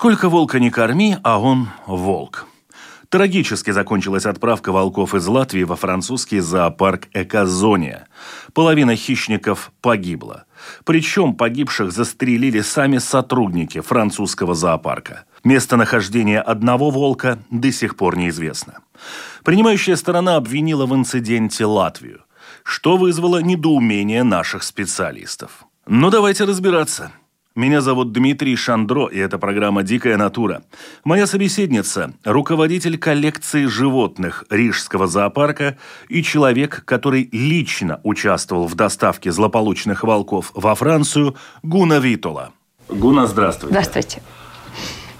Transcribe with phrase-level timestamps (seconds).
[0.00, 2.46] Сколько волка не корми, а он волк.
[3.10, 8.08] Трагически закончилась отправка волков из Латвии во французский зоопарк «Экозония».
[8.54, 10.44] Половина хищников погибла.
[10.84, 15.24] Причем погибших застрелили сами сотрудники французского зоопарка.
[15.44, 18.78] Местонахождение одного волка до сих пор неизвестно.
[19.44, 22.22] Принимающая сторона обвинила в инциденте Латвию,
[22.64, 25.66] что вызвало недоумение наших специалистов.
[25.86, 27.12] Ну, давайте разбираться.
[27.56, 30.62] Меня зовут Дмитрий Шандро, и это программа «Дикая натура».
[31.02, 35.76] Моя собеседница– руководитель коллекции животных Рижского зоопарка
[36.08, 41.34] и человек, который лично участвовал в доставке злополучных волков во Францию
[41.64, 42.52] Гуна Витола.
[42.88, 43.72] Гуна, здравствуйте.
[43.72, 44.22] Здравствуйте.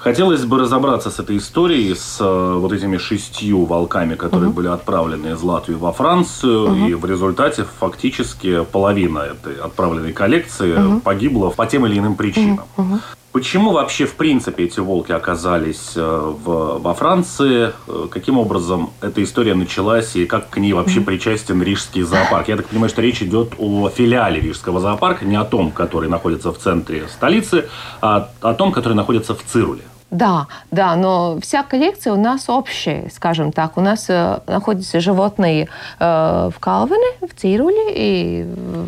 [0.03, 4.57] Хотелось бы разобраться с этой историей, с э, вот этими шестью волками, которые угу.
[4.57, 6.87] были отправлены из Латвии во Францию, угу.
[6.87, 11.01] и в результате фактически половина этой отправленной коллекции угу.
[11.01, 12.65] погибла по тем или иным причинам.
[12.79, 12.99] Угу.
[13.33, 17.73] Почему вообще, в принципе, эти волки оказались э, в, во Франции?
[17.87, 22.49] Э, каким образом эта история началась и как к ней вообще причастен Рижский зоопарк?
[22.49, 26.53] Я так понимаю, что речь идет о филиале Рижского зоопарка, не о том, который находится
[26.53, 27.69] в центре столицы,
[28.01, 29.85] а о том, который находится в Цируле.
[30.11, 33.77] Да, да, но вся коллекция у нас общая, скажем так.
[33.77, 35.69] У нас э, находятся животные
[36.01, 38.43] э, в Калвене, в Цируле и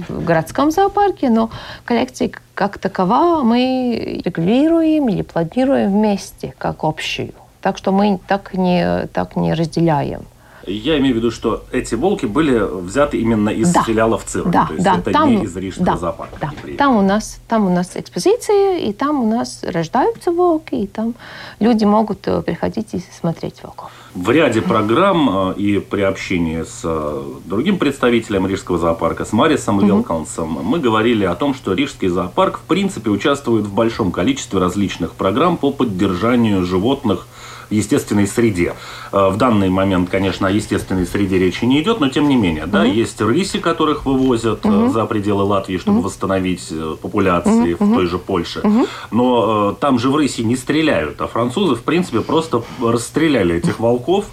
[0.08, 1.50] в городском зоопарке, но
[1.84, 7.32] коллекция как такова мы регулируем или планируем вместе, как общую.
[7.60, 10.22] Так что мы так не, так не разделяем.
[10.66, 13.82] Я имею в виду, что эти волки были взяты именно из да.
[13.82, 14.44] филиала в ЦИР.
[14.44, 16.36] Да, то есть да, это там, не из Рижского да, зоопарка.
[16.40, 16.52] Да.
[16.78, 21.14] Там, у нас, там у нас экспозиция, и там у нас рождаются волки, и там
[21.60, 23.90] люди могут э, приходить и смотреть волков.
[24.14, 29.78] В ряде программ э, и при общении с э, другим представителем Рижского зоопарка, с Марисом
[29.78, 29.86] угу.
[29.86, 35.14] Велконсом, мы говорили о том, что Рижский зоопарк в принципе участвует в большом количестве различных
[35.14, 37.26] программ по поддержанию животных
[37.70, 38.74] естественной среде.
[39.12, 42.64] Э, в данный момент, конечно, о естественной среде речи не идет, но тем не менее,
[42.64, 42.72] угу.
[42.72, 44.88] да, есть рыси, которых вывозят угу.
[44.88, 46.06] за пределы Латвии, чтобы угу.
[46.06, 47.84] восстановить э, популяции угу.
[47.84, 48.60] в той же Польше.
[48.62, 48.86] Угу.
[49.10, 53.78] Но э, там же в рыси не стреляют, а французы, в принципе, просто расстреляли этих
[53.78, 54.26] волков.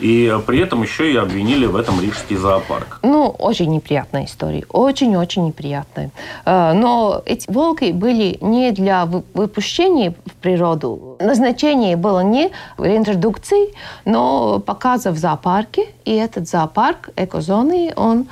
[0.00, 3.00] И при этом еще и обвинили в этом Рижский зоопарк.
[3.02, 4.64] Ну, очень неприятная история.
[4.68, 6.10] Очень-очень неприятная.
[6.44, 11.16] Э, но эти волки были не для выпущения в природу.
[11.20, 13.74] Назначение было не реинтродукции,
[14.04, 15.86] но показа в зоопарке.
[16.04, 18.26] И этот зоопарк, экозоны, он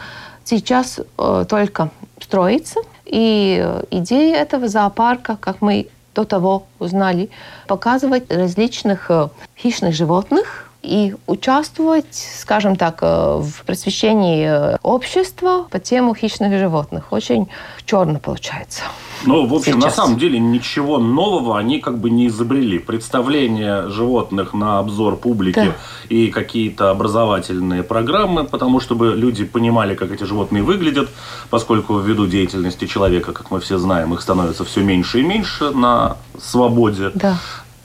[0.44, 2.80] сейчас э, только строится.
[3.04, 7.30] И идея этого зоопарка, как мы до того узнали,
[7.66, 15.78] показывать различных э, хищных животных, и участвовать, скажем так, э, в просвещении э, общества по
[15.78, 17.12] тему хищных животных.
[17.12, 17.48] Очень
[17.86, 18.82] черно получается.
[19.24, 19.84] Ну, в общем, Сейчас.
[19.84, 22.78] на самом деле ничего нового они как бы не изобрели.
[22.78, 25.72] Представление животных на обзор публики да.
[26.08, 31.08] и какие-то образовательные программы, потому чтобы люди понимали, как эти животные выглядят,
[31.48, 36.16] поскольку ввиду деятельности человека, как мы все знаем, их становится все меньше и меньше на
[36.38, 37.10] свободе.
[37.14, 37.38] Да.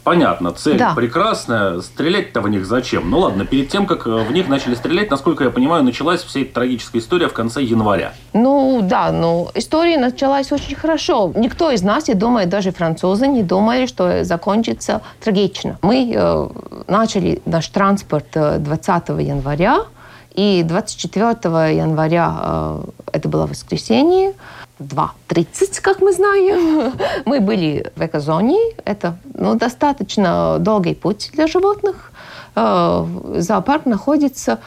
[0.09, 0.95] Понятно, цель да.
[0.95, 1.81] прекрасная.
[1.81, 3.11] Стрелять-то в них зачем?
[3.11, 6.39] Ну ладно, перед тем, как э, в них начали стрелять, насколько я понимаю, началась вся
[6.39, 8.13] эта трагическая история в конце января.
[8.33, 11.31] Ну да, ну история началась очень хорошо.
[11.35, 15.77] Никто из нас, я думаю, даже французы не думали, что закончится трагично.
[15.83, 16.47] Мы э,
[16.87, 19.85] начали наш транспорт 20 э, января,
[20.33, 22.83] и 24 января, э,
[23.13, 24.33] это было воскресенье,
[24.79, 26.93] 2.30, как мы знаем.
[27.25, 28.57] Мы были в экозоне.
[28.85, 32.11] Это ну, достаточно долгий путь для животных.
[32.55, 33.05] Э,
[33.35, 34.59] зоопарк находится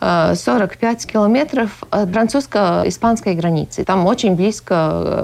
[0.00, 3.84] 45 километров от французско-испанской границы.
[3.84, 4.74] Там очень близко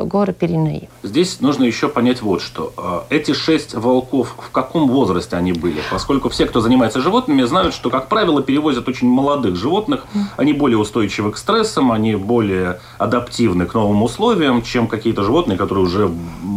[0.01, 0.89] э, горы Пиренеи.
[1.03, 2.73] Здесь нужно еще понять вот что.
[2.77, 5.81] Э, эти шесть волков, в каком возрасте они были?
[5.91, 10.07] Поскольку все, кто занимается животными, знают, что, как правило, перевозят очень молодых животных.
[10.37, 15.85] Они более устойчивы к стрессам, они более адаптивны к новым условиям, чем какие-то животные, которые
[15.85, 16.11] уже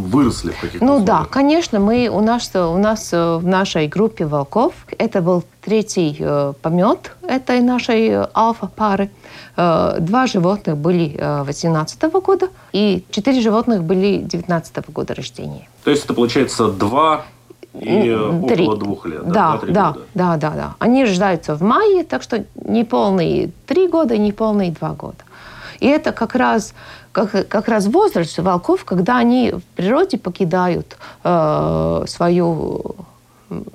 [0.10, 1.24] выросли в каких-то Ну условиях.
[1.24, 6.16] да, конечно, мы, у, нас, у нас э, в нашей группе волков, это был третий
[6.20, 9.10] э, помет этой нашей альфа-пары.
[9.58, 15.68] Э, два животных были э, 18 года, и четыре животных были 19 года рождения.
[15.84, 17.26] То есть это получается два
[17.74, 17.86] И
[18.50, 18.64] Три.
[18.64, 19.28] около двух лет.
[19.32, 20.76] Да, да, да, да, да, да.
[20.80, 25.24] Они рождаются в мае, так что не полные три года, не полные два года.
[25.80, 26.74] И это как раз,
[27.12, 32.96] как, как раз возраст волков, когда они в природе покидают э, свою,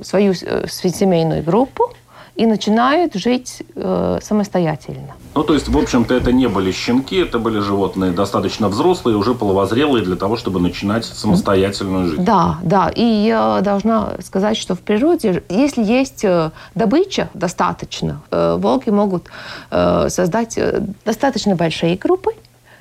[0.03, 1.93] свою э, семейную группу,
[2.37, 5.15] и начинают жить э, самостоятельно.
[5.35, 9.35] Ну, то есть, в общем-то, это не были щенки, это были животные достаточно взрослые, уже
[9.35, 12.25] половозрелые для того, чтобы начинать самостоятельную жизнь.
[12.25, 12.89] Да, да.
[12.89, 19.27] И я должна сказать, что в природе, если есть э, добыча достаточно, э, волки могут
[19.71, 20.59] э, создать
[21.05, 22.33] достаточно большие группы,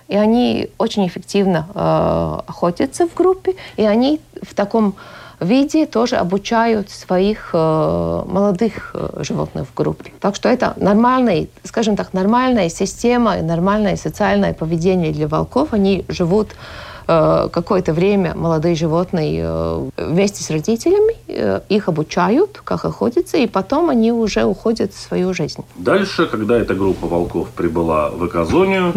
[0.07, 4.95] и они очень эффективно охотятся в группе, и они в таком
[5.41, 10.11] виде тоже обучают своих э, молодых э, животных в группе.
[10.19, 15.69] Так что это нормальная, скажем так, нормальная система, нормальное социальное поведение для волков.
[15.73, 16.49] Они живут
[17.07, 21.13] э, какое-то время молодые животные э, вместе с родителями,
[21.69, 25.63] их обучают, как охотиться, и потом они уже уходят в свою жизнь.
[25.75, 28.93] Дальше, когда эта группа волков прибыла в Эказонию,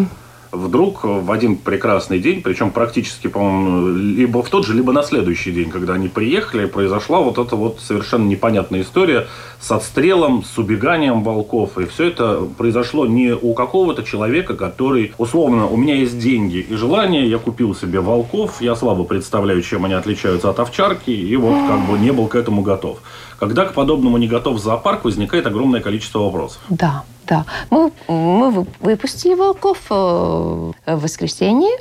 [0.51, 5.51] вдруг в один прекрасный день, причем практически, по-моему, либо в тот же, либо на следующий
[5.51, 9.27] день, когда они приехали, произошла вот эта вот совершенно непонятная история
[9.59, 11.77] с отстрелом, с убеганием волков.
[11.77, 16.75] И все это произошло не у какого-то человека, который, условно, у меня есть деньги и
[16.75, 21.55] желание, я купил себе волков, я слабо представляю, чем они отличаются от овчарки, и вот
[21.67, 22.99] как бы не был к этому готов.
[23.39, 26.61] Когда к подобному не готов зоопарк, возникает огромное количество вопросов.
[26.69, 27.03] Да.
[27.27, 27.45] Да.
[27.69, 31.77] Мы, мы выпустили волков э, в воскресенье,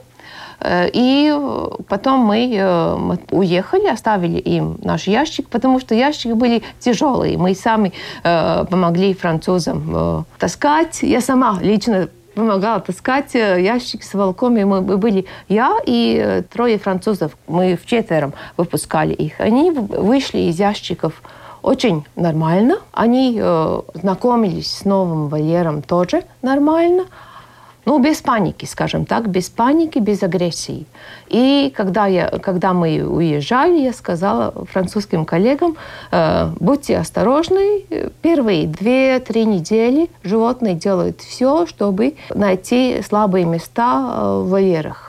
[0.61, 1.33] э, и
[1.89, 7.39] потом мы э, уехали, оставили им наш ящик, потому что ящики были тяжелые.
[7.39, 11.03] Мы сами помогли французам таскать.
[11.03, 14.57] Я сама лично помогала таскать ящик с волком.
[14.57, 17.37] И мы были я и трое французов.
[17.47, 19.41] Мы в четвером выпускали их.
[19.41, 21.23] Они вышли из ящиков
[21.67, 22.77] очень нормально.
[22.93, 27.07] Они э, знакомились с новым вольером тоже нормально.
[27.85, 30.87] Ну, без паники, скажем так, без паники, без агрессии.
[31.27, 35.77] И когда, я, когда мы уезжали, я сказала французским коллегам,
[36.13, 37.85] э, будьте осторожны,
[38.23, 45.06] первые две-три недели животные делают все, чтобы найти слабые места э, в вольерах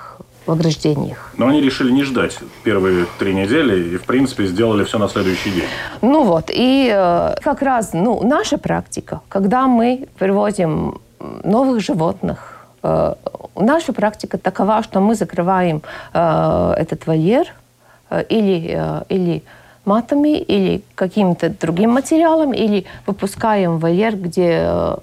[0.47, 1.31] в ограждениях.
[1.38, 5.51] Но они решили не ждать первые три недели и, в принципе, сделали все на следующий
[5.51, 5.69] день.
[6.01, 11.01] Ну вот, и э, как раз ну, наша практика, когда мы привозим
[11.44, 13.13] новых животных, э,
[13.55, 15.81] наша практика такова, что мы закрываем
[16.13, 17.47] э, этот вольер
[18.09, 19.44] э, или, э, или
[19.85, 24.95] матами, или каким-то другим материалом, или выпускаем вольер, где э,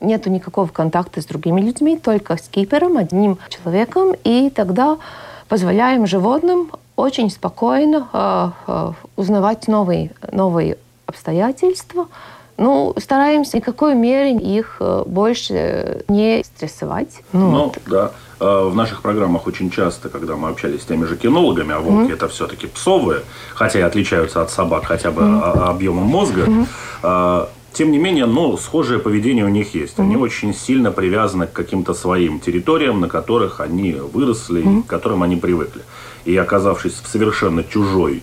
[0.00, 4.98] нету никакого контакта с другими людьми, только с кипером, одним человеком, и тогда
[5.48, 12.06] позволяем животным очень спокойно э, э, узнавать новые, новые обстоятельства.
[12.56, 17.22] Ну, стараемся в какой мере их э, больше не стрессовать.
[17.32, 17.78] Ну, ну вот.
[17.86, 18.12] да.
[18.38, 22.10] Э, в наших программах очень часто, когда мы общались с теми же кинологами, а волки
[22.10, 22.14] mm-hmm.
[22.14, 23.22] это все-таки псовые,
[23.54, 25.68] хотя и отличаются от собак хотя бы mm-hmm.
[25.70, 29.98] объемом мозга, mm-hmm тем не менее, ну, схожее поведение у них есть.
[29.98, 30.20] Они mm-hmm.
[30.20, 34.82] очень сильно привязаны к каким-то своим территориям, на которых они выросли, mm-hmm.
[34.84, 35.82] к которым они привыкли.
[36.24, 38.22] И оказавшись в совершенно чужой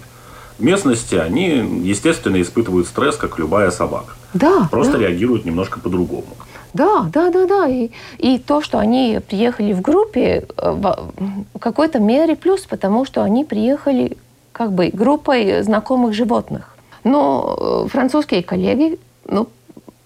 [0.57, 4.13] местности, они, естественно, испытывают стресс, как любая собака.
[4.33, 4.67] Да.
[4.71, 4.99] Просто да.
[4.99, 6.27] реагируют немножко по-другому.
[6.73, 7.67] Да, да, да, да.
[7.67, 13.23] И, и то, что они приехали в группе, э, в какой-то мере плюс, потому что
[13.23, 14.17] они приехали
[14.53, 16.75] как бы группой знакомых животных.
[17.03, 18.99] Но э, французские коллеги
[19.31, 19.47] ну,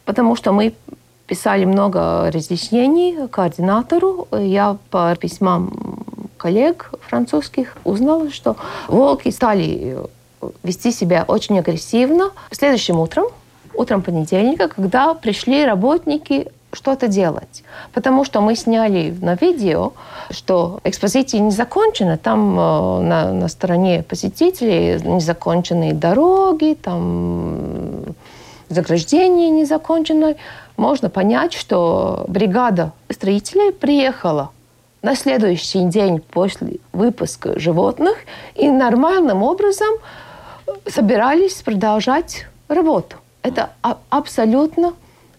[0.05, 0.73] потому что мы
[1.27, 4.27] писали много разъяснений координатору.
[4.31, 5.73] Я по письмам
[6.37, 8.55] коллег французских узнала, что
[8.87, 9.97] волки стали
[10.63, 12.31] вести себя очень агрессивно.
[12.51, 13.25] Следующим утром,
[13.73, 17.63] утром понедельника, когда пришли работники что-то делать.
[17.93, 19.93] Потому что мы сняли на видео,
[20.29, 22.17] что экспозиция не закончена.
[22.17, 28.15] Там э, на, на стороне посетителей незаконченные дороги, там
[28.69, 30.35] заграждение незаконченное,
[30.77, 34.51] можно понять, что бригада строителей приехала
[35.01, 38.17] на следующий день после выпуска животных
[38.55, 39.93] и нормальным образом
[40.87, 43.17] собирались продолжать работу.
[43.43, 43.69] Это
[44.09, 44.93] абсолютно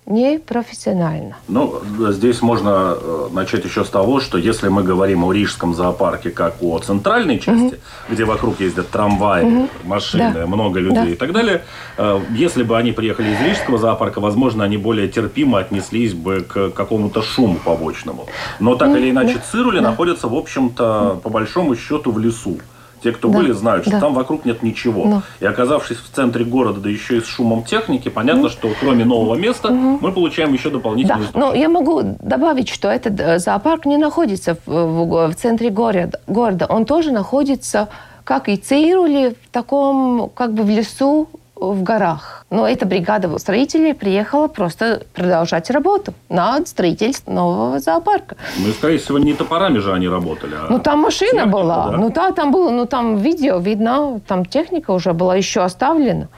[0.06, 1.36] непрофессионально.
[1.48, 6.30] Ну, здесь можно э, начать еще с того, что если мы говорим о Рижском зоопарке
[6.30, 8.12] как о центральной части, угу.
[8.14, 9.68] где вокруг ездят трамваи, угу.
[9.84, 10.46] машины, да.
[10.46, 11.10] много людей да.
[11.10, 11.64] и так далее,
[11.98, 16.70] э, если бы они приехали из Рижского зоопарка, возможно, они более терпимо отнеслись бы к
[16.70, 18.26] какому-то шуму побочному.
[18.60, 19.40] Но так или иначе, да.
[19.40, 19.90] Цирули да.
[19.90, 22.58] находятся, в общем-то, по большому счету в лесу.
[23.02, 23.38] Те, кто да.
[23.38, 24.00] были, знают, что да.
[24.00, 25.06] там вокруг нет ничего.
[25.06, 25.22] Да.
[25.40, 29.34] И оказавшись в центре города, да еще и с шумом техники, понятно, что кроме нового
[29.34, 29.98] места угу.
[30.00, 34.56] мы получаем еще дополнительную Да, но я могу добавить, что этот э, зоопарк не находится
[34.66, 36.66] в, в, в центре города, города.
[36.66, 37.88] Он тоже находится,
[38.24, 42.44] как и Цейрули, в таком, как бы в лесу, в горах.
[42.50, 48.36] Но эта бригада строителей приехала просто продолжать работу над строительством нового зоопарка.
[48.58, 50.54] Ну скорее всего, не топорами же они работали.
[50.54, 51.90] А ну, там машина техника, была.
[51.90, 51.96] Да?
[51.96, 56.28] Ну, да, там было, ну, там видео видно, там техника уже была еще оставлена.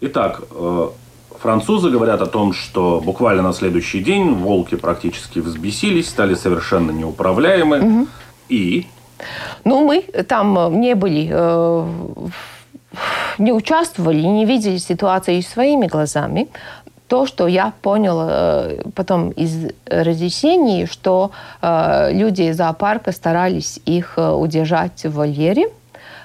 [0.00, 0.88] Итак, э,
[1.38, 7.80] французы говорят о том, что буквально на следующий день волки практически взбесились, стали совершенно неуправляемы.
[7.80, 8.06] Угу.
[8.48, 8.86] И...
[9.64, 11.86] Ну, мы там не были э,
[13.38, 16.48] не участвовали, не видели ситуации своими глазами,
[17.12, 21.30] то, что я поняла э, потом из разъяснений, что
[21.60, 25.68] э, люди из зоопарка старались их э, удержать в вольере.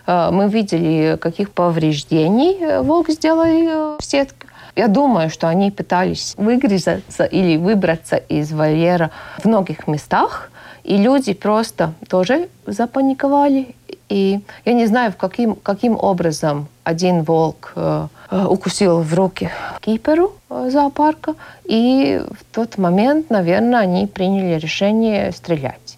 [0.08, 4.48] Мы видели, каких повреждений волк сделали в сетке.
[4.78, 10.50] Я думаю, что они пытались выгрызаться или выбраться из вольера в многих местах.
[10.86, 13.76] И люди просто тоже запаниковали.
[14.10, 19.50] И я не знаю, каким, каким образом один волк э, э, укусил в руки
[19.82, 21.36] киперу э, зоопарка.
[21.66, 25.98] И в тот момент, наверное, они приняли решение стрелять.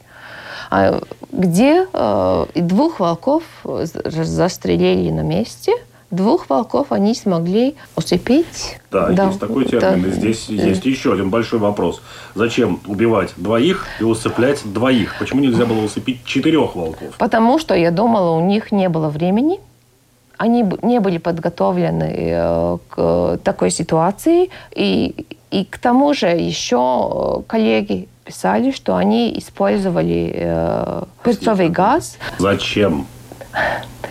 [0.71, 1.01] А
[1.31, 5.73] где э, двух волков застрелили на месте–
[6.11, 8.79] двух волков они смогли усыпить.
[8.91, 9.27] Да, да.
[9.27, 10.03] есть такой термин.
[10.03, 10.09] Да.
[10.09, 12.01] Здесь есть еще один большой вопрос.
[12.35, 15.15] Зачем убивать двоих и усыплять двоих?
[15.19, 17.15] Почему нельзя было усыпить четырех волков?
[17.17, 19.59] Потому что, я думала, у них не было времени.
[20.37, 24.49] Они не были подготовлены э, к такой ситуации.
[24.73, 32.17] И, и к тому же еще коллеги писали, что они использовали э, перцовый газ.
[32.37, 33.05] Зачем?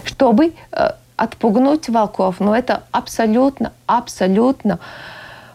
[0.05, 4.78] Чтобы э, отпугнуть волков, но это абсолютно, абсолютно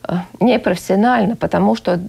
[0.07, 1.99] э, непрофессионально, потому что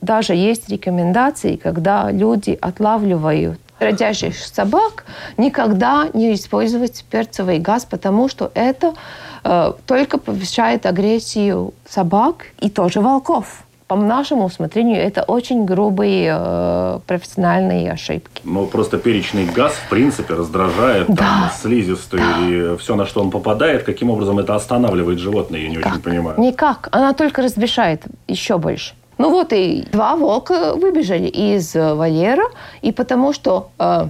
[0.00, 5.04] даже есть рекомендации, когда люди отлавливают родящих собак,
[5.36, 8.94] никогда не использовать перцевый газ, потому что это
[9.42, 17.00] э, только повышает агрессию собак и тоже волков по нашему усмотрению, это очень грубые э,
[17.06, 18.42] профессиональные ошибки.
[18.44, 21.16] Ну, просто перечный газ, в принципе, раздражает да.
[21.16, 22.46] там, слизистую да.
[22.46, 23.84] и все, на что он попадает.
[23.84, 25.94] Каким образом это останавливает животное, я не как?
[25.94, 26.38] очень понимаю.
[26.38, 26.88] Никак.
[26.92, 28.94] Она только разбешает еще больше.
[29.16, 32.44] Ну вот и два волка выбежали из вольера,
[32.82, 34.08] и потому что э,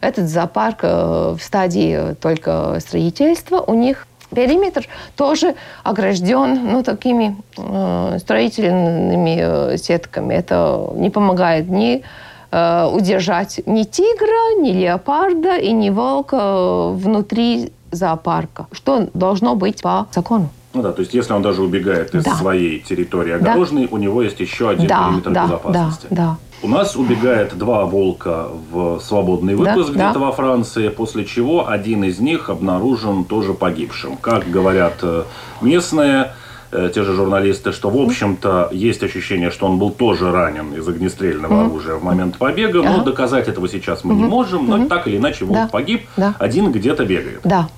[0.00, 8.18] этот зоопарк э, в стадии только строительства, у них Периметр тоже огражден ну, такими э,
[8.20, 10.34] строительными э, сетками.
[10.34, 12.02] Это не помогает ни
[12.50, 19.82] э, удержать ни тигра, ни леопарда и ни волка э, внутри зоопарка, что должно быть
[19.82, 20.50] по закону.
[20.72, 22.36] Ну да, то есть если он даже убегает из да.
[22.36, 23.94] своей территории огороженной, да.
[23.94, 26.06] у него есть еще один да, периметр да, безопасности.
[26.10, 26.36] Да, да.
[26.62, 30.26] У нас убегает два волка в свободный выпуск да, где-то да.
[30.26, 34.18] во Франции, после чего один из них обнаружен тоже погибшим.
[34.18, 35.22] Как говорят э,
[35.62, 36.32] местные,
[36.70, 40.86] э, те же журналисты, что, в общем-то, есть ощущение, что он был тоже ранен из
[40.86, 41.66] огнестрельного mm-hmm.
[41.66, 44.18] оружия в момент побега, но доказать этого сейчас мы mm-hmm.
[44.18, 44.88] не можем, но mm-hmm.
[44.88, 45.68] так или иначе волк да.
[45.68, 46.34] погиб, да.
[46.38, 47.40] один где-то бегает.
[47.42, 47.70] Да.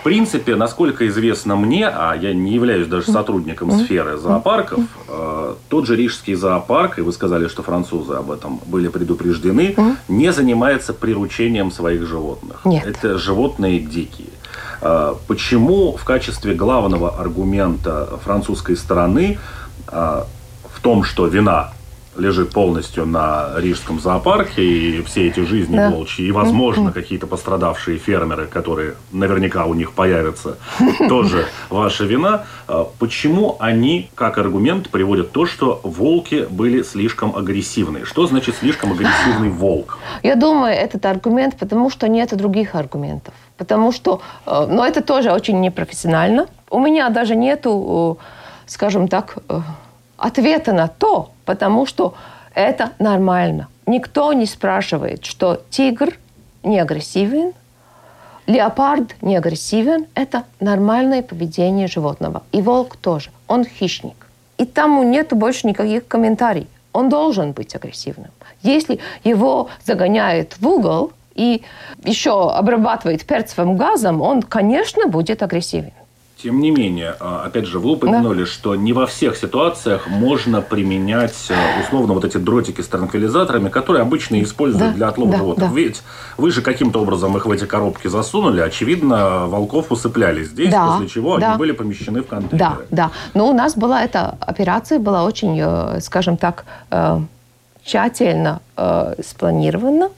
[0.00, 4.80] В принципе, насколько известно мне, а я не являюсь даже сотрудником сферы зоопарков,
[5.68, 9.74] тот же Рижский зоопарк, и вы сказали, что французы об этом были предупреждены,
[10.08, 12.60] не занимается приручением своих животных.
[12.64, 12.86] Нет.
[12.86, 14.28] Это животные дикие.
[14.80, 19.38] Э, почему в качестве главного аргумента французской стороны
[19.88, 20.22] э,
[20.72, 21.72] в том, что вина
[22.16, 25.90] лежит полностью на Рижском зоопарке, и все эти жизни да.
[25.90, 30.56] волчьи, и, возможно, какие-то пострадавшие фермеры, которые наверняка у них появятся,
[31.08, 32.44] тоже ваша вина.
[32.66, 38.04] А почему они, как аргумент, приводят то, что волки были слишком агрессивны?
[38.04, 39.98] Что значит слишком агрессивный волк?
[40.22, 43.34] Я думаю, этот аргумент, потому что нет других аргументов.
[43.56, 46.46] Потому что, э, но это тоже очень непрофессионально.
[46.70, 48.22] У меня даже нету, э,
[48.66, 49.60] скажем так, э,
[50.20, 52.14] ответа на то, потому что
[52.54, 53.68] это нормально.
[53.86, 56.16] Никто не спрашивает, что тигр
[56.62, 57.52] не агрессивен,
[58.46, 60.06] леопард не агрессивен.
[60.14, 62.42] Это нормальное поведение животного.
[62.52, 63.30] И волк тоже.
[63.48, 64.26] Он хищник.
[64.58, 66.68] И там нет больше никаких комментариев.
[66.92, 68.30] Он должен быть агрессивным.
[68.62, 71.62] Если его загоняют в угол и
[72.04, 75.92] еще обрабатывает перцевым газом, он, конечно, будет агрессивен.
[76.42, 78.46] Тем не менее, а, опять же, вы упомянули, да.
[78.46, 84.00] что не во всех ситуациях можно применять э, условно вот эти дротики с транквилизаторами, которые
[84.00, 85.68] обычно используют да, для отлова да, животных.
[85.68, 85.76] Да.
[85.76, 86.02] Ведь
[86.38, 91.08] вы же каким-то образом их в эти коробки засунули, очевидно, волков усыпляли здесь, да, после
[91.08, 91.50] чего да.
[91.50, 92.58] они были помещены в контейнеры.
[92.58, 93.10] Да, да.
[93.34, 97.20] Но у нас была эта операция, была очень, э, скажем так, э,
[97.84, 98.60] тщательно
[99.22, 100.08] спланирована.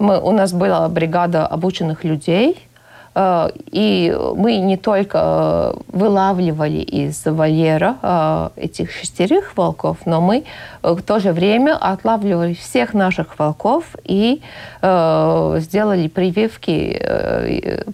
[0.00, 2.58] Мы, у нас была бригада обученных людей–
[3.16, 10.44] и мы не только э, вылавливали из вольера э, этих шестерых волков, но мы
[10.82, 14.42] в то же время отлавливали всех наших волков и
[14.82, 17.00] сделали прививки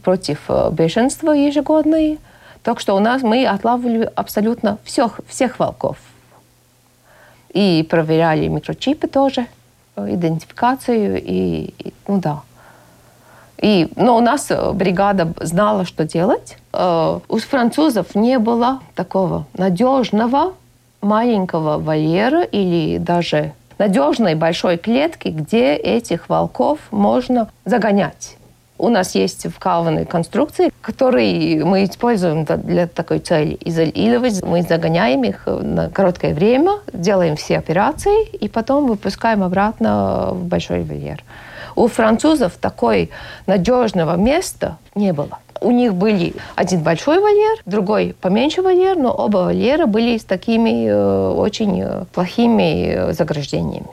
[0.02, 2.18] против бешенства ежегодные.
[2.62, 5.98] Так что у нас мы отлавливали абсолютно всех, всех волков.
[7.52, 9.46] И проверяли микрочипы тоже,
[9.96, 12.42] идентификацию, и, и ну да.
[13.60, 16.56] И, но у нас э, бригада знала, что делать.
[16.72, 20.54] Э, у французов не было такого надежного
[21.02, 28.36] маленького вольера или даже надежной большой клетки, где этих волков можно загонять.
[28.78, 33.58] У нас есть вкалыванные конструкции, которые мы используем для такой цели.
[33.60, 40.44] Изолировать мы загоняем их на короткое время, делаем все операции и потом выпускаем обратно в
[40.44, 41.22] большой вольер.
[41.76, 43.10] У французов такой
[43.46, 45.38] надежного места не было.
[45.60, 50.88] У них были один большой вольер, другой поменьше вольер, но оба вольера были с такими
[50.88, 53.90] э, очень э, плохими э, заграждениями,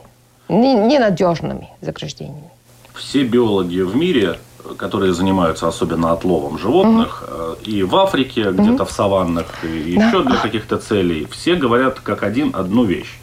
[0.47, 2.49] ненадежными заграждениями.
[2.93, 4.37] Все биологи в мире
[4.77, 7.63] которые занимаются особенно отловом животных, mm-hmm.
[7.63, 8.51] и в Африке, mm-hmm.
[8.51, 13.17] где-то в саваннах, и еще для каких-то целей, все говорят как один одну вещь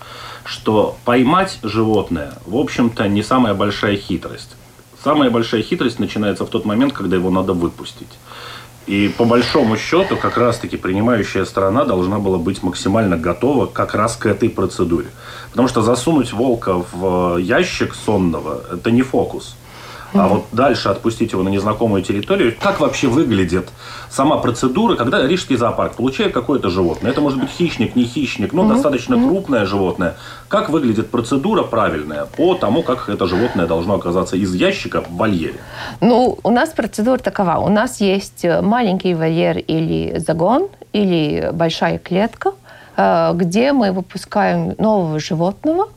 [0.45, 4.57] что поймать животное, в общем-то, не самая большая хитрость.
[5.03, 8.09] Самая большая хитрость начинается в тот момент, когда его надо выпустить.
[8.87, 14.17] И по большому счету, как раз-таки принимающая сторона должна была быть максимально готова как раз
[14.17, 15.09] к этой процедуре.
[15.51, 19.57] Потому что засунуть волка в ящик сонного– это не фокус
[20.15, 22.55] а вот дальше отпустить его на незнакомую территорию.
[22.61, 23.69] Как вообще выглядит
[24.11, 27.11] сама процедура, когда Рижский зоопарк получает какое-то животное?
[27.11, 30.17] Это может быть хищник, не хищник, но достаточно крупное животное.
[30.49, 35.59] Как выглядит процедура правильная по тому, как это животное должно оказаться из ящика в вольере?
[36.01, 37.57] Ну, у нас процедура такова.
[37.57, 42.53] У нас есть э, маленький вольер или загон, или большая клетка,
[42.97, 45.89] э, где мы выпускаем нового животного,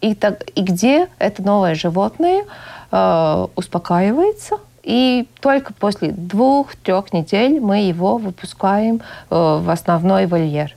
[0.00, 2.44] и, так, и где это новое животное
[2.96, 10.76] э, успокаивается, и только после двух-трех недель мы его выпускаем э, в основной вольер.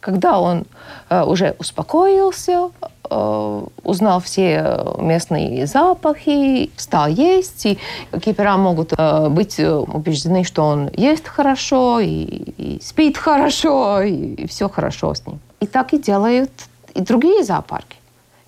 [0.00, 0.64] Когда он
[1.10, 2.70] э, уже успокоился,
[3.10, 7.78] э, узнал все местные запахи, стал есть, и
[8.22, 12.24] кипера могут э, быть убеждены, что он ест хорошо, и,
[12.56, 15.38] и спит хорошо, и, и все хорошо с ним.
[15.60, 16.52] И так и делают
[16.94, 17.96] и другие зоопарки.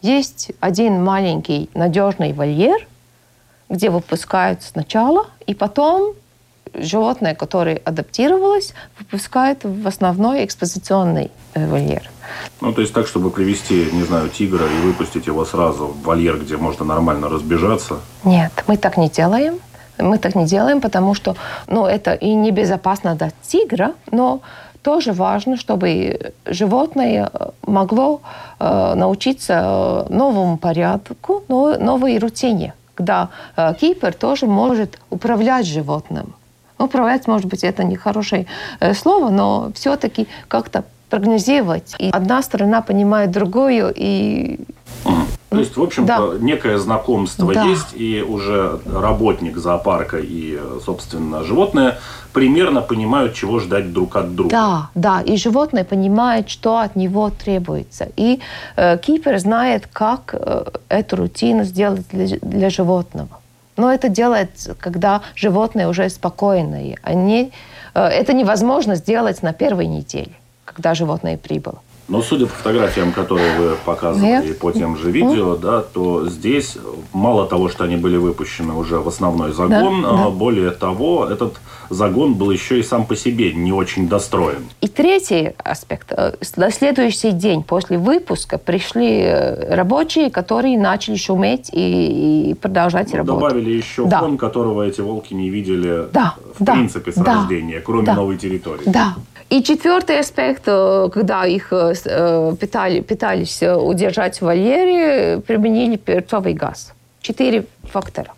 [0.00, 2.88] Есть один маленький надежный вольер,
[3.72, 6.14] где выпускают сначала, и потом
[6.74, 12.02] животное, которое адаптировалось, выпускают в основной экспозиционный э, вольер.
[12.60, 16.38] Ну, то есть так, чтобы привести, не знаю, тигра и выпустить его сразу в вольер,
[16.38, 17.96] где можно нормально разбежаться?
[18.24, 19.58] Нет, мы так не делаем.
[19.98, 24.40] Мы так не делаем, потому что ну, это и небезопасно для тигра, но
[24.82, 28.20] тоже важно, чтобы животное э, могло
[28.58, 36.34] э, научиться э, новому порядку, новой рутине когда э, кипер тоже может управлять животным.
[36.78, 38.46] Управлять, может быть, это не хорошее
[38.80, 41.94] э, слово, но все-таки как-то прогнозировать.
[41.98, 44.58] И одна сторона понимает другую, и
[45.50, 46.38] то есть, в общем-то, да.
[46.40, 47.64] некое знакомство да.
[47.64, 51.98] есть, и уже работник зоопарка и, собственно, животное
[52.32, 54.50] примерно понимают, чего ждать друг от друга.
[54.50, 58.08] Да, да, и животное понимает, что от него требуется.
[58.16, 58.40] И
[58.76, 63.28] э, кипер знает, как э, эту рутину сделать для, для животного.
[63.76, 66.96] Но это делает, когда животное уже спокойное.
[67.02, 67.52] Они,
[67.94, 70.32] э, это невозможно сделать на первой неделе,
[70.74, 71.82] когда животное прибыло.
[72.12, 74.58] Но судя по фотографиям, которые вы показывали Нет.
[74.58, 76.76] по тем же видео, да, то здесь
[77.14, 80.28] мало того, что они были выпущены уже в основной загон, да, да.
[80.28, 81.54] более того, этот
[81.88, 84.68] загон был еще и сам по себе не очень достроен.
[84.82, 86.12] И третий аспект.
[86.12, 93.10] Э, на следующий день после выпуска пришли э, рабочие, которые начали шуметь и, и продолжать
[93.12, 93.40] ну, работу.
[93.40, 94.20] Добавили еще да.
[94.20, 98.14] фон, которого эти волки не видели да, в да, принципе с да, рождения, кроме да,
[98.14, 98.82] новой территории.
[98.84, 99.14] Да,
[99.50, 101.72] и четвертый аспект, э, когда их
[102.06, 106.92] э, э, питали, пытались удержать в вольере, применили перцовый газ.
[107.20, 108.32] Четыре фактора.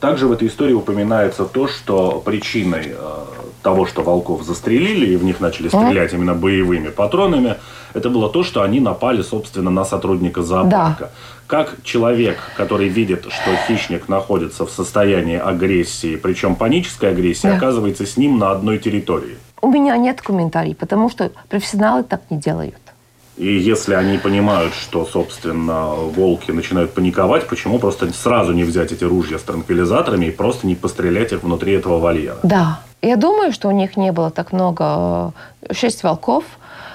[0.00, 2.94] Также в этой истории упоминается то, что причиной
[3.62, 7.56] того, что волков застрелили, и в них начали стрелять именно боевыми патронами,
[7.94, 11.04] это было то, что они напали, собственно, на сотрудника зоопарка.
[11.04, 11.10] Да.
[11.46, 17.56] Как человек, который видит, что хищник находится в состоянии агрессии, причем панической агрессии, да.
[17.56, 19.36] оказывается с ним на одной территории?
[19.60, 22.74] У меня нет комментариев, потому что профессионалы так не делают.
[23.38, 29.04] И если они понимают, что, собственно, волки начинают паниковать, почему просто сразу не взять эти
[29.04, 32.38] ружья с транквилизаторами и просто не пострелять их внутри этого вольера?
[32.42, 32.80] Да.
[33.00, 35.32] Я думаю, что у них не было так много.
[35.62, 36.44] Э, шесть волков.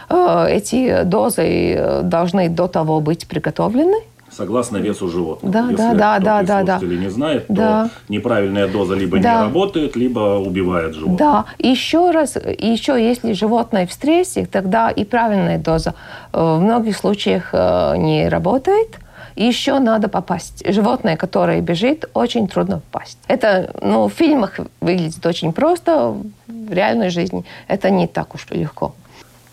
[0.10, 4.02] Э, эти дозы э, должны до того быть приготовлены
[4.36, 5.54] согласно весу животного.
[5.54, 6.86] Да, Если да, да, да, да, да.
[6.86, 7.90] не знает, то да.
[8.10, 9.36] неправильная доза либо да.
[9.36, 11.18] не работает, либо убивает животное.
[11.18, 15.96] Да, еще раз, еще если животное в стрессе, тогда и правильная доза
[16.32, 19.00] э, в многих случаях э, не работает.
[19.36, 20.64] Еще надо попасть.
[20.68, 23.18] Животное, которое бежит, очень трудно попасть.
[23.28, 26.16] Это ну, в фильмах выглядит очень просто,
[26.48, 28.94] в реальной жизни это не так уж легко.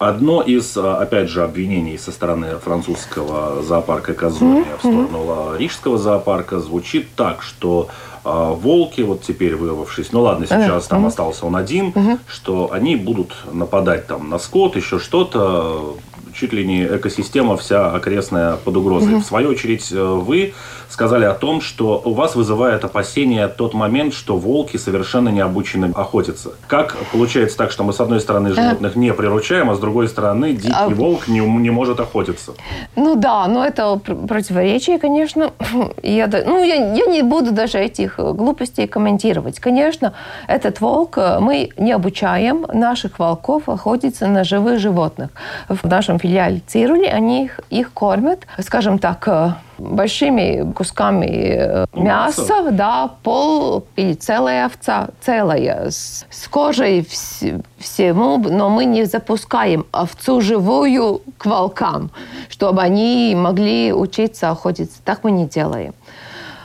[0.00, 4.76] Одно из, а, опять же, обвинений со стороны французского зоопарка Казония mm-hmm.
[4.76, 7.88] в сторону рижского зоопарка звучит так, что
[8.24, 10.88] э, волки, вот теперь вырвавшись, ну ладно, сейчас mm-hmm.
[10.88, 12.18] там остался он один, mm-hmm.
[12.28, 15.98] что они будут нападать там на скот, еще что-то,
[16.40, 19.14] чуть ли не экосистема вся окрестная под угрозой.
[19.14, 19.20] Mm-hmm.
[19.20, 20.54] В свою очередь, э, вы
[20.90, 25.92] сказали о том, что у вас вызывает опасение тот момент, что волки совершенно не обучены
[25.94, 26.50] охотиться.
[26.66, 30.52] Как получается так, что мы с одной стороны животных не приручаем, а с другой стороны
[30.52, 30.88] дикий а...
[30.88, 32.52] волк не, не может охотиться?
[32.96, 35.52] Ну да, но это противоречие, конечно.
[36.02, 39.60] Я, ну, я, я не буду даже этих глупостей комментировать.
[39.60, 40.12] Конечно,
[40.48, 45.30] этот волк, э, мы не обучаем наших волков охотиться на живых животных.
[45.68, 52.70] В нашем филиале Цируле они их, их кормят, скажем так, э, большими кусками э, мяса,
[52.70, 57.42] да, пол или целая овца, целая, с, с кожей вс,
[57.78, 62.10] всему, но мы не запускаем овцу живую к волкам,
[62.48, 65.00] чтобы они могли учиться охотиться.
[65.04, 65.94] Так мы не делаем.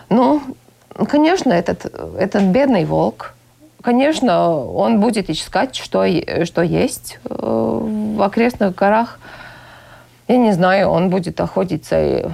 [0.10, 0.42] Ну,
[1.08, 3.34] конечно, этот, этот бедный волк,
[3.82, 6.06] конечно, он будет искать, что,
[6.46, 9.20] что есть э, в окрестных горах.
[10.28, 12.32] Я не знаю, он будет охотиться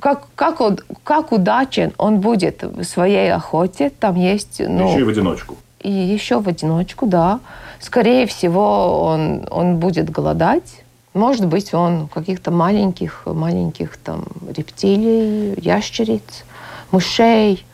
[0.00, 0.60] как, как,
[1.04, 4.60] как удачен он будет в своей охоте, там есть...
[4.60, 5.56] Ну, еще и в одиночку.
[5.80, 7.40] И еще в одиночку, да.
[7.80, 10.82] Скорее всего, он, он будет голодать.
[11.14, 14.24] Может быть, он каких-то маленьких, маленьких там
[14.54, 16.44] рептилий, ящериц,
[16.90, 17.64] мышей.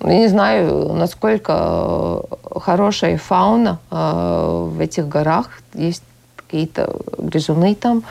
[0.00, 2.22] Я не знаю, насколько
[2.54, 5.60] хорошая фауна э, в этих горах.
[5.72, 6.02] Есть
[6.36, 8.02] какие-то грызуны там.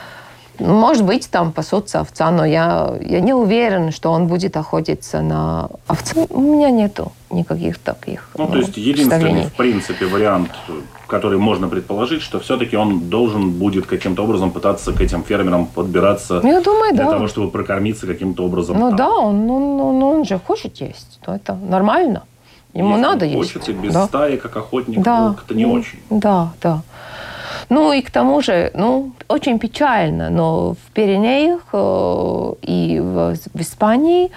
[0.60, 5.70] Может быть, там пасутся овца, но я, я не уверен, что он будет охотиться на
[5.88, 6.28] овцу.
[6.30, 10.52] У меня нету никаких таких Ну, то есть, единственный, в принципе, вариант,
[11.08, 16.42] который можно предположить, что все-таки он должен будет каким-то образом пытаться к этим фермерам подбираться
[16.44, 17.12] я думаю, для да.
[17.12, 18.80] того, чтобы прокормиться каким-то образом.
[18.80, 18.98] Ну там.
[18.98, 22.24] да, он, он, он, он же хочет есть, то это нормально.
[22.74, 23.54] Ему Если надо есть.
[23.54, 24.06] Хочет, и без да.
[24.06, 25.36] стаи, как охотник, да.
[25.46, 26.00] это не очень.
[26.10, 26.82] Да, да.
[27.70, 33.62] Ну и к тому же, ну, очень печально, но в Пиренеях э, и в, в
[33.62, 34.32] Испании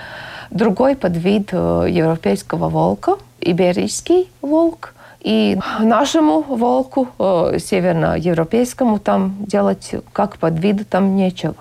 [0.51, 10.39] другой подвид э, европейского волка, иберийский волк, и нашему волку, э, северноевропейскому, там делать как
[10.39, 11.57] подвида там нечего.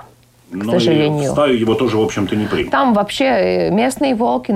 [0.49, 1.25] К Но сожалению.
[1.25, 2.71] И в стаю его тоже, в общем-то, не примут.
[2.71, 4.55] Там вообще местные волки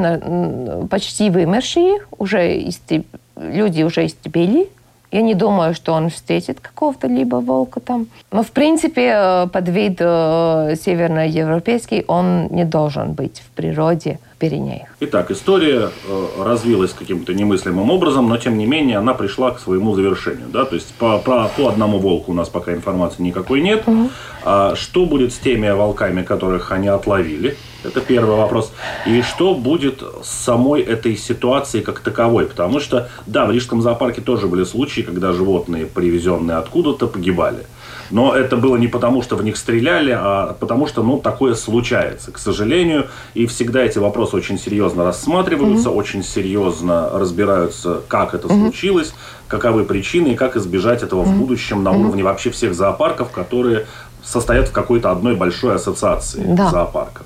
[0.90, 3.06] почти вымершие, уже истреб...
[3.36, 4.70] люди уже истребили
[5.12, 8.08] я не думаю, что он встретит какого-то либо волка там.
[8.32, 14.90] Но, в принципе, э, подвид э, северноевропейский, он не должен быть в природе Пиренеях.
[15.02, 19.94] Итак, история э, развилась каким-то немыслимым образом, но, тем не менее, она пришла к своему
[19.94, 20.48] завершению.
[20.52, 20.66] Да?
[20.66, 23.84] То есть по, по, по одному волку у нас пока информации никакой нет.
[23.88, 24.10] Угу.
[24.44, 27.56] А что будет с теми волками, которых они отловили?
[27.84, 28.74] Это первый вопрос.
[29.06, 32.48] И что будет с самой этой ситуацией как таковой?
[32.48, 37.68] Потому что, да, в Рижском зоопарке тоже были случаи, когда животные, привезенные откуда-то, погибали.
[38.12, 42.32] Но это было не потому, что в них стреляли, а потому что, ну, такое случается,
[42.32, 43.08] к сожалению.
[43.34, 45.96] И всегда эти вопросы очень серьезно рассматриваются, mm-hmm.
[45.96, 48.62] очень серьезно разбираются, как это mm-hmm.
[48.62, 49.14] случилось,
[49.48, 51.34] каковы причины и как избежать этого mm-hmm.
[51.34, 53.86] в будущем на уровне вообще всех зоопарков, которые
[54.24, 56.70] состоят в какой-то одной большой ассоциации да.
[56.70, 57.26] зоопарков.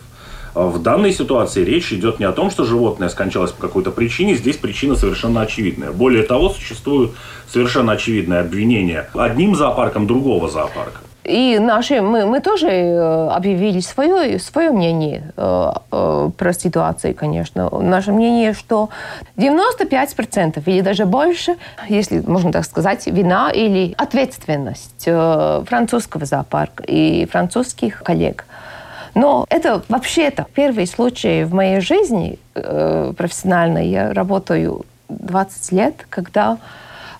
[0.55, 4.55] В данной ситуации речь идет не о том, что животное скончалось по какой-то причине, здесь
[4.55, 5.91] причина совершенно очевидная.
[5.91, 7.11] Более того, существуют
[7.51, 11.01] совершенно очевидные обвинения одним зоопарком другого зоопарка.
[11.25, 17.69] И наши, мы, мы тоже э, объявили свое, свое мнение э, э, про ситуацию, конечно.
[17.81, 18.89] Наше мнение, что
[19.35, 21.55] 95% или даже больше,
[21.89, 28.45] если можно так сказать, вина или ответственность э, французского зоопарка и французских коллег.
[29.15, 33.87] Но это вообще-то первый случай в моей жизни э, профессиональной.
[33.87, 36.57] Я работаю 20 лет, когда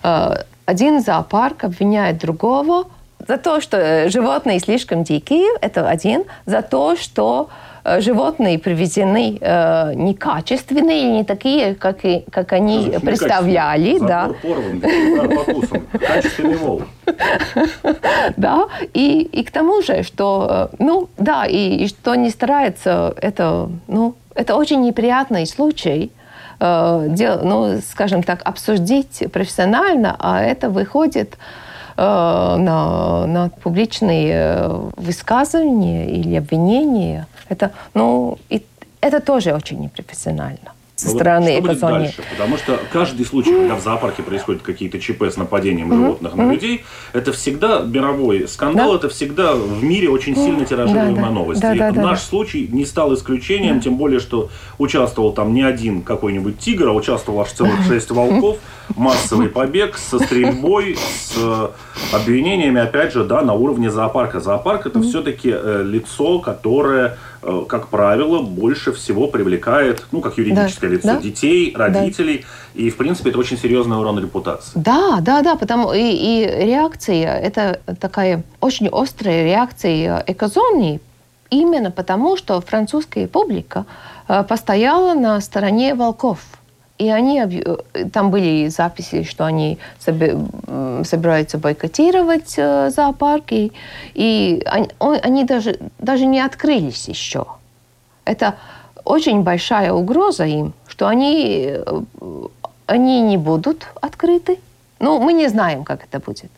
[0.02, 0.34] э,
[0.66, 2.84] один зоопарк обвиняет другого
[3.26, 6.24] за то, что э, животные слишком дикие, это один.
[6.44, 7.48] За то, что
[8.00, 13.98] животные привезены э, некачественные или не такие, как, и, как они Даже представляли.
[13.98, 14.30] Да.
[14.42, 14.88] Порван, да,
[15.36, 15.82] покусан.
[15.92, 16.82] Качественный волк.
[18.36, 23.14] да, и, и к тому же, что, э, ну, да, и, и что не старается,
[23.20, 26.10] это, ну, это очень неприятный случай,
[26.60, 31.36] э, дел, ну, скажем так, обсудить профессионально, а это выходит
[31.98, 37.26] Э, на, на публичные э, высказывания или обвинения.
[37.48, 38.62] Это, ну, и,
[39.00, 42.22] это тоже очень непрофессионально со ну, стороны вот что будет дальше?
[42.30, 45.96] Потому что каждый случай, когда в зоопарке происходят какие-то ЧП с нападением mm-hmm.
[45.96, 46.52] животных на mm-hmm.
[46.52, 48.96] людей, это всегда мировой скандал, да?
[48.96, 51.60] это всегда в мире очень сильно тиражируемая да, новость.
[51.60, 52.26] Да, да, И да, наш да.
[52.26, 53.82] случай не стал исключением, да.
[53.82, 58.56] тем более, что участвовал там не один какой-нибудь тигр, а участвовал аж целых шесть волков,
[58.96, 61.70] массовый побег со стрельбой, с
[62.10, 64.40] обвинениями, опять же, да, на уровне зоопарка.
[64.40, 67.35] Зоопарк это все-таки э, лицо, которое Э,
[67.68, 72.44] как правило, больше всего привлекает, ну, как юридическое да, лицо, да, детей, родителей.
[72.74, 72.80] Да.
[72.80, 74.72] И, в принципе, это очень серьезный урон репутации.
[74.74, 81.00] Да, да, да, потому и, и реакция, это такая очень острая реакция экозоны,
[81.50, 83.86] именно потому, что французская публика
[84.28, 86.40] э, постояла на стороне волков.
[86.98, 87.76] И они, э,
[88.12, 93.72] там были записи, что они собираются бойкотировать э, зоопарки,
[94.14, 97.44] и они, они даже, даже не открылись еще.
[98.24, 98.54] Это
[99.04, 102.02] очень большая угроза им, что они, э,
[102.86, 104.58] они не будут открыты.
[104.98, 106.50] Ну, мы не знаем, как это будет.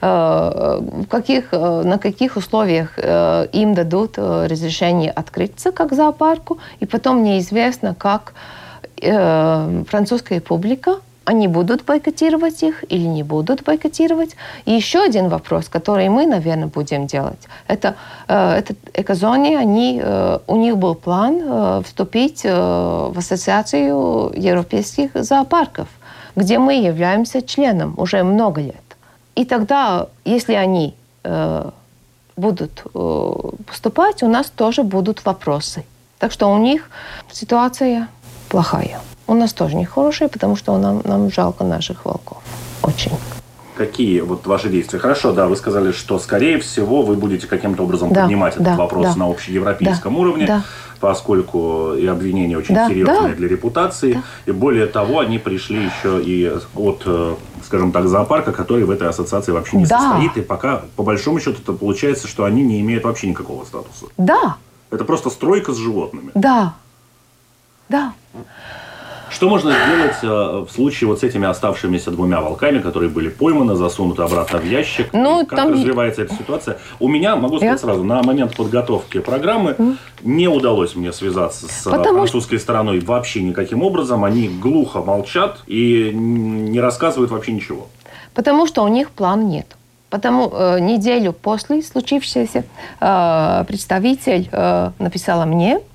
[0.00, 8.34] В каких, на каких условиях им дадут разрешение открыться как зоопарку, и потом неизвестно, как
[9.00, 14.36] э, французская публика, они будут бойкотировать их или не будут бойкотировать.
[14.66, 17.94] И еще один вопрос, который мы, наверное, будем делать, это,
[18.28, 25.10] э, это экозоне, они, э, у них был план э, вступить э, в ассоциацию европейских
[25.14, 25.88] зоопарков,
[26.36, 28.76] где мы являемся членом уже много лет.
[29.34, 31.70] И тогда, если они э,
[32.36, 33.32] будут э,
[33.66, 35.84] поступать, у нас тоже будут вопросы.
[36.18, 36.88] Так что у них
[37.32, 38.08] ситуация
[38.54, 39.00] плохая.
[39.26, 42.38] У нас тоже не хорошая, потому что нам, нам жалко наших волков.
[42.82, 43.10] Очень.
[43.76, 45.00] Какие вот ваши действия?
[45.00, 48.76] Хорошо, да, вы сказали, что, скорее всего, вы будете каким-то образом да, поднимать да, этот
[48.76, 50.62] вопрос да, на общеевропейском да, уровне, да.
[51.00, 54.12] поскольку и обвинения очень да, серьезные да, для репутации.
[54.12, 54.22] Да.
[54.46, 57.34] И более того, они пришли еще и от, э,
[57.66, 59.98] скажем так, зоопарка, который в этой ассоциации вообще не да.
[59.98, 60.36] состоит.
[60.36, 64.06] И пока, по большому счету, это получается, что они не имеют вообще никакого статуса.
[64.16, 64.58] Да.
[64.92, 66.30] Это просто стройка с животными.
[66.34, 66.74] Да.
[67.88, 68.12] Да.
[69.34, 73.74] Что можно сделать э, в случае вот с этими оставшимися двумя волками, которые были пойманы,
[73.74, 75.12] засунуты обратно в ящик?
[75.12, 75.72] Ну, как там...
[75.72, 76.78] развивается эта ситуация?
[77.00, 77.78] У меня, могу сказать Я...
[77.78, 79.96] сразу, на момент подготовки программы mm.
[80.22, 84.24] не удалось мне связаться с Потому французской стороной вообще никаким образом.
[84.24, 87.88] Они глухо молчат и не рассказывают вообще ничего.
[88.34, 89.66] Потому что у них план нет.
[90.10, 92.64] Потому э, неделю после случившегося
[93.00, 95.93] э, представитель э, написала мне, Э,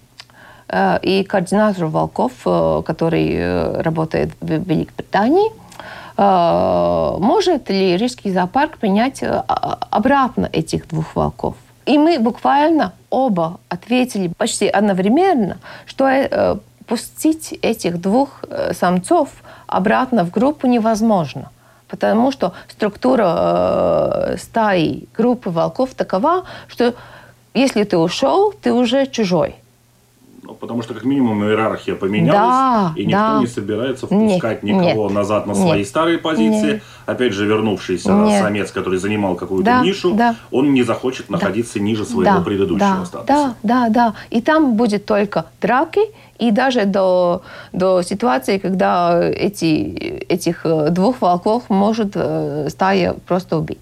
[1.02, 5.52] и координатор волков, э, который э, работает в Великобритании,
[6.18, 11.56] может ли Рижский зоопарк принять обратно этих двух волков?
[11.86, 19.30] И мы буквально оба ответили почти одновременно, что пустить этих двух самцов
[19.66, 21.52] обратно в группу невозможно.
[21.88, 26.96] Потому что структура стаи группы волков такова, что
[27.54, 29.56] если ты ушел, ты уже чужой.
[30.50, 33.40] Ну, потому что, как минимум, иерархия поменялась, да, и никто да.
[33.40, 36.74] не собирается впускать нет, никого нет, назад на свои нет, старые позиции.
[36.74, 36.84] Нет.
[37.06, 38.42] Опять же, вернувшийся нет.
[38.42, 40.36] самец, который занимал какую-то да, нишу, да.
[40.50, 41.34] он не захочет да.
[41.34, 43.28] находиться ниже своего да, предыдущего да, статуса.
[43.28, 44.14] Да, да, да.
[44.32, 46.02] И там будет только драки,
[46.40, 53.60] и даже до, до ситуации, когда эти, этих э, двух волков может э, стая просто
[53.60, 53.78] убить.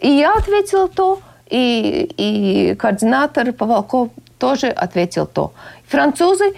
[0.00, 5.52] И я ответила то, и, и координатор по волков тоже ответил то.
[5.86, 6.52] Французы,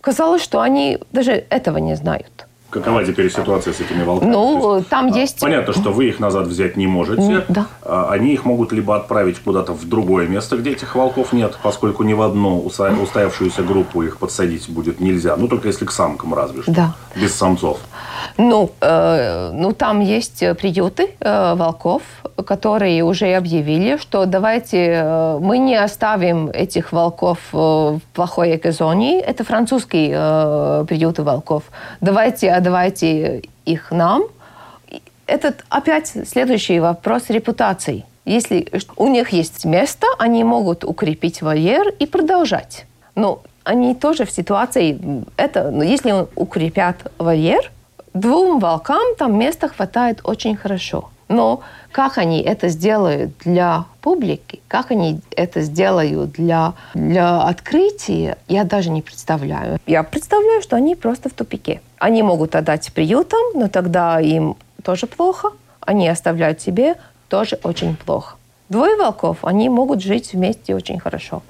[0.00, 2.46] казалось, что они даже этого не знают.
[2.70, 4.30] Какова теперь ситуация с этими волками?
[4.30, 5.40] Ну, есть, там а, есть...
[5.40, 7.44] Понятно, что вы их назад взять не можете.
[7.48, 7.66] Да.
[7.92, 12.04] А, они их могут либо отправить куда-то в другое место, где этих волков нет, поскольку
[12.04, 15.36] ни в одну устоявшуюся группу их подсадить будет нельзя.
[15.36, 16.72] Ну, только если к самкам разве что.
[16.72, 16.94] Да.
[17.14, 17.80] Без самцов.
[18.38, 22.02] Ну, э, ну там есть приюты э, волков,
[22.46, 29.20] которые уже объявили, что давайте э, мы не оставим этих волков э, в плохой экозоне.
[29.20, 31.64] Это французские э, приюты волков.
[32.00, 34.22] Давайте отдавайте их нам–
[35.26, 38.04] это опять следующий вопрос репутации.
[38.24, 42.86] Если у них есть место, они могут укрепить вольер и продолжать.
[43.14, 47.70] Но они тоже в ситуации, это, ну, если укрепят вольер,
[48.14, 51.10] двум волкам там места хватает очень хорошо.
[51.28, 58.64] Но как они это сделают для публики, как они это сделают для, для открытия, я
[58.64, 59.78] даже не представляю.
[59.86, 61.80] Я представляю, что они просто в тупике.
[61.98, 66.96] Они могут отдать приютам, но тогда им тоже плохо, они оставляют себе
[67.28, 68.36] тоже очень плохо.
[68.68, 71.42] Двое волков, они могут жить вместе очень хорошо.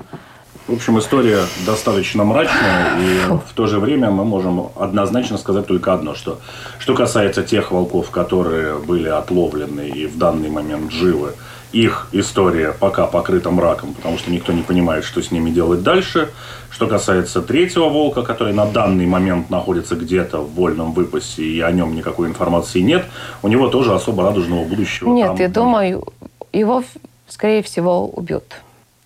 [0.69, 3.19] В общем, история достаточно мрачная, и
[3.49, 6.39] в то же время мы можем однозначно сказать только одно, что
[6.79, 11.35] что касается тех волков, которые были отловлены и в данный момент живы,
[11.73, 16.31] их история пока покрыта мраком, потому что никто не понимает, что с ними делать дальше.
[16.71, 21.71] Что касается третьего волка, который на данный момент находится где-то в вольном выпасе, и о
[21.71, 23.05] нем никакой информации нет,
[23.43, 25.09] у него тоже особо радужного будущего.
[25.11, 25.53] Нет, я нет.
[25.53, 26.07] думаю,
[26.53, 26.83] его,
[27.29, 28.45] скорее всего, убьют.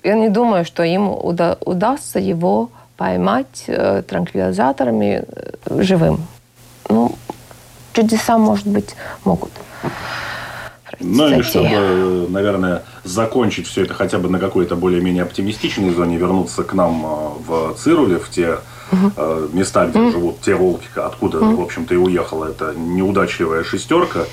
[0.05, 6.23] Я не думаю, что им уда- удастся его поймать э, транквилизаторами э, живым.
[6.89, 7.15] Ну,
[7.93, 9.51] чудеса, может быть, могут.
[11.01, 16.65] Ну и чтобы, наверное, закончить все это хотя бы на какой-то более-менее оптимистичной зоне, вернуться
[16.65, 18.59] к нам э, в Цируле, в те
[18.91, 19.49] угу.
[19.53, 20.11] места, где угу.
[20.11, 21.57] живут те волки, откуда, угу.
[21.57, 24.25] в общем-то, и уехала эта неудачливая шестерка.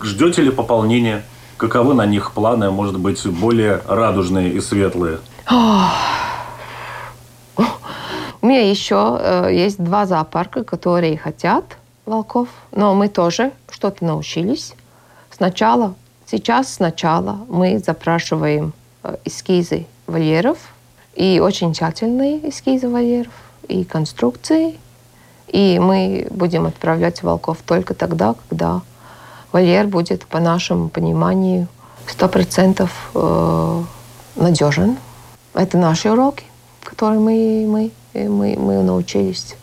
[0.00, 1.24] Ждете ли пополнения?
[1.56, 5.18] Каковы на них планы, может быть, более радужные и светлые?
[8.42, 11.64] У меня еще э, есть два зоопарка, которые хотят
[12.06, 14.74] волков, но мы тоже что-то научились.
[15.30, 15.94] Сначала
[16.32, 20.56] Сейчас сначала мы запрашиваем э, эскизы вольеров,
[21.14, 23.34] и очень тщательные эскизы вольеров,
[23.68, 24.78] и конструкции.
[25.48, 28.80] И мы будем отправлять волков только тогда, когда
[29.52, 31.68] вольер будет, по нашему пониманию,
[32.06, 33.82] 100% э,
[34.36, 34.96] надежен.
[35.52, 36.44] Это наши уроки,
[36.82, 39.54] которые мы, мы, мы, мы научились.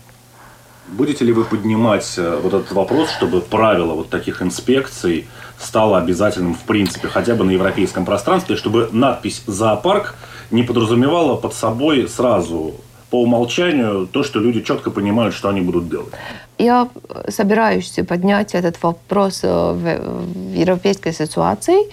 [0.86, 5.28] Будете ли вы поднимать э, вот этот вопрос, чтобы правило вот таких инспекций
[5.60, 10.16] стало обязательным в принципе, хотя бы на европейском пространстве, чтобы надпись «зоопарк»
[10.52, 12.74] не подразумевала под собой сразу
[13.10, 16.14] по умолчанию то, что люди четко понимают, что они будут делать?
[16.58, 16.88] Я
[17.28, 21.90] собираюсь поднять этот вопрос э, в европейской ситуации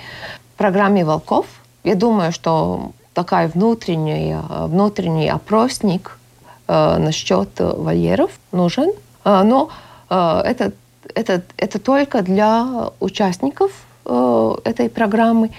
[0.54, 1.46] в программе «Волков».
[1.84, 6.18] Я думаю, что такая внутренняя, внутренний опросник
[6.68, 8.90] э, насчет вольеров нужен.
[9.24, 9.70] Э, но
[10.10, 10.40] э,
[11.14, 13.70] это это, только для участников
[14.04, 15.50] э, этой программы.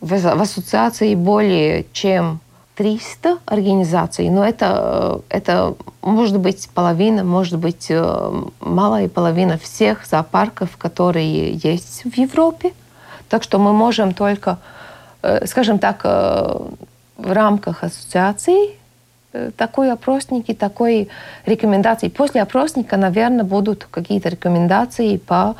[0.00, 2.40] В, в ассоциации более чем
[2.76, 10.06] 300 организаций, но это, э, это может быть половина, может быть э, малая половина всех
[10.06, 12.72] зоопарков, которые есть в Европе.
[13.28, 14.58] Так что мы можем только,
[15.46, 16.76] скажем так, в
[17.16, 18.76] рамках ассоциации
[19.56, 21.08] такой опросник такой
[21.46, 22.08] рекомендации.
[22.08, 25.56] После опросника, наверное, будут какие-то рекомендации по,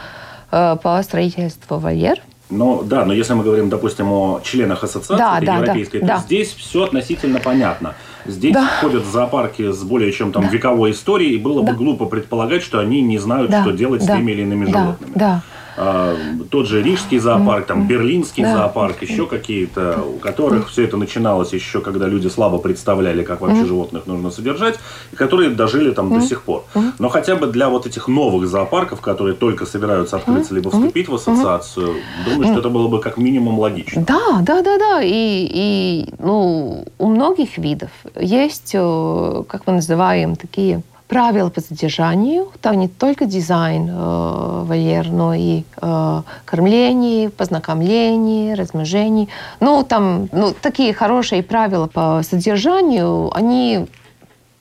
[0.51, 2.21] э, по строительству вольер.
[2.51, 6.13] Ну да, но если мы говорим, допустим, о членах ассоциации да, да, европейской, да, то
[6.15, 6.19] да.
[6.19, 7.95] здесь все относительно понятно.
[8.27, 8.69] Здесь да.
[8.81, 10.49] ходят зоопарки с более чем там да.
[10.49, 11.73] вековой историей, и было да.
[11.73, 13.63] бы глупо предполагать, что они не знают, да.
[13.63, 14.15] что делать да.
[14.15, 14.79] с теми или иными да.
[14.79, 15.13] животными.
[15.15, 15.43] Да.
[15.77, 16.17] А,
[16.51, 18.57] тот же Рижский зоопарк, там Берлинский да.
[18.57, 23.65] зоопарк, еще какие-то, у которых все это начиналось еще, когда люди слабо представляли, как вообще
[23.65, 24.79] животных нужно содержать,
[25.13, 26.65] и которые дожили там до сих пор.
[26.99, 31.15] Но хотя бы для вот этих новых зоопарков, которые только собираются открыться либо вступить в
[31.15, 34.05] ассоциацию, думаю, что это было бы как минимум логично.
[34.07, 35.03] Да, да, да, да.
[35.03, 42.51] И, и ну, у многих видов есть, э, как мы называем, такие правила по содержанию.
[42.61, 49.29] Там не только дизайн э, вольер, но и э, кормление, познакомление, размножение.
[49.61, 53.87] Ну, там ну, такие хорошие правила по содержанию, они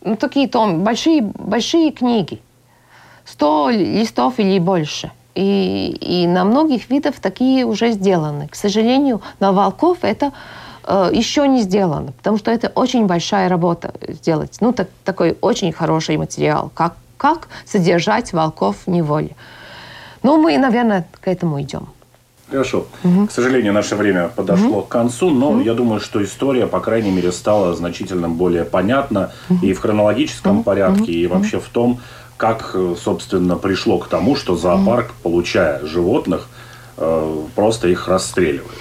[0.04, 2.42] ну, такие там большие, большие книги.
[3.26, 5.12] сто листов или больше.
[5.36, 8.48] И, и на многих видов такие уже сделаны.
[8.50, 10.32] К сожалению, на волков это
[10.88, 14.58] еще не сделано, потому что это очень большая работа сделать.
[14.62, 19.36] Ну, так, такой очень хороший материал, как, как содержать волков в неволе.
[20.24, 21.88] Ну, мы, наверное, к этому идем.
[22.50, 22.86] Хорошо.
[23.04, 23.28] Угу.
[23.28, 24.82] К сожалению, наше время подошло угу.
[24.84, 25.62] к концу, но угу.
[25.62, 29.66] я думаю, что история, по крайней мере, стала значительно более понятна угу.
[29.66, 30.64] и в хронологическом угу.
[30.64, 31.12] порядке, угу.
[31.12, 32.00] и вообще в том,
[32.38, 35.14] как, собственно, пришло к тому, что зоопарк, угу.
[35.24, 36.48] получая животных,
[36.98, 38.80] э, просто их расстреливает.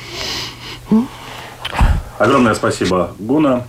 [0.90, 1.06] Угу.
[2.22, 3.64] Огромное спасибо, Гуна.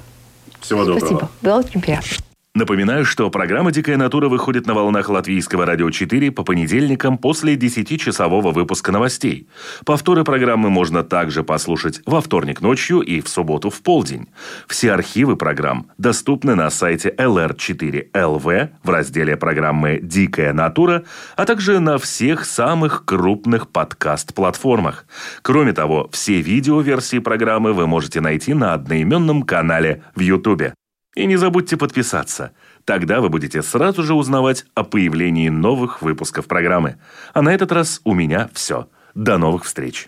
[0.61, 0.99] Всего доброго.
[0.99, 1.29] Спасибо.
[1.41, 2.22] Было очень приятно.
[2.55, 8.51] Напоминаю, что программа «Дикая натура» выходит на волнах Латвийского радио 4 по понедельникам после 10-часового
[8.51, 9.47] выпуска новостей.
[9.87, 14.27] Повторы программы можно также послушать во вторник ночью и в субботу в полдень.
[14.67, 21.97] Все архивы программ доступны на сайте LR4LV в разделе программы «Дикая натура», а также на
[21.97, 25.07] всех самых крупных подкаст-платформах.
[25.41, 30.73] Кроме того, все видеоверсии программы вы можете найти на одноименном канале в YouTube.
[31.15, 32.51] И не забудьте подписаться.
[32.85, 36.97] Тогда вы будете сразу же узнавать о появлении новых выпусков программы.
[37.33, 38.87] А на этот раз у меня все.
[39.13, 40.07] До новых встреч.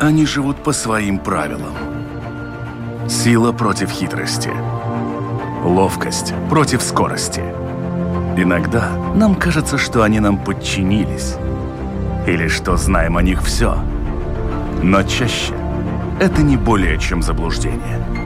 [0.00, 1.74] Они живут по своим правилам.
[3.08, 4.50] Сила против хитрости.
[5.64, 7.40] Ловкость против скорости.
[8.36, 11.36] Иногда нам кажется, что они нам подчинились.
[12.26, 13.78] Или что знаем о них все.
[14.82, 15.54] Но чаще
[16.20, 18.25] это не более чем заблуждение